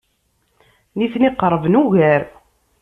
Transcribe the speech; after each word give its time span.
Nitni 0.97 1.31
qerben 1.41 1.75
ugar. 1.83 2.21